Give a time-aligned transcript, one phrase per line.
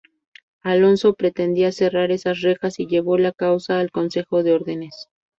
[0.63, 5.07] Alonso pretendía cerrar esas rejas y llevó la causa al consejo de Órdenes.